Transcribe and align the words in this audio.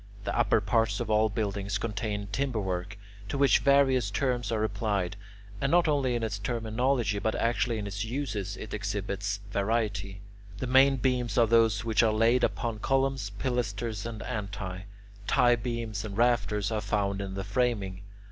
The 0.23 0.35
upper 0.35 0.59
parts 0.61 0.99
of 0.99 1.11
all 1.11 1.29
buildings 1.29 1.77
contain 1.77 2.25
timber 2.31 2.59
work 2.59 2.97
to 3.29 3.37
which 3.37 3.59
various 3.59 4.09
terms 4.09 4.51
are 4.51 4.63
applied. 4.63 5.15
And 5.61 5.71
not 5.71 5.87
only 5.87 6.15
in 6.15 6.23
its 6.23 6.39
terminology 6.39 7.19
but 7.19 7.35
actually 7.35 7.77
in 7.77 7.85
its 7.85 8.03
uses 8.03 8.57
it 8.57 8.73
exhibits 8.73 9.41
variety. 9.51 10.21
The 10.57 10.65
main 10.65 10.95
beams 10.95 11.37
are 11.37 11.45
those 11.45 11.85
which 11.85 12.01
are 12.01 12.11
laid 12.13 12.43
upon 12.43 12.79
columns, 12.79 13.29
pilasters, 13.37 14.07
and 14.07 14.23
antae; 14.23 14.85
tie 15.27 15.55
beams 15.55 16.03
and 16.03 16.17
rafters 16.17 16.71
are 16.71 16.81
found 16.81 17.21
in 17.21 17.35
the 17.35 17.43
framing. 17.43 18.01